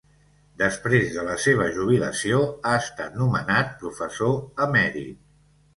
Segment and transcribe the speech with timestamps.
[0.61, 5.27] Després de la seva jubilació, ha estat nomenat professor emèrit.